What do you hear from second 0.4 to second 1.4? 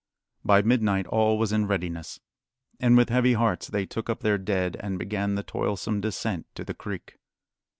By midnight all